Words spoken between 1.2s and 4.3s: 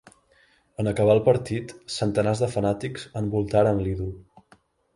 partit, centenars de fanàtics envoltaren l'ídol.